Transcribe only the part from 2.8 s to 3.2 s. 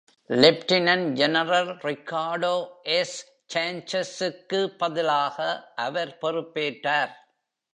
S.